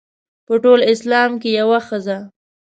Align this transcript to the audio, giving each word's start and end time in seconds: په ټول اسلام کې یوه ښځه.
په 0.45 0.53
ټول 0.63 0.79
اسلام 0.93 1.31
کې 1.41 1.49
یوه 1.59 1.79
ښځه. 1.87 2.17